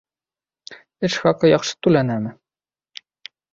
Эш 1.09 1.17
хаҡы 1.27 1.53
яҡшы 1.53 1.77
түләнәме? 1.89 2.35